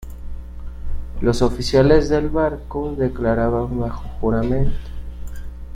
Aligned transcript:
Los 1.21 1.43
oficiales 1.43 2.09
del 2.09 2.29
barco 2.31 2.95
declaraban 2.95 3.79
bajo 3.79 4.07
juramento. 4.19 4.75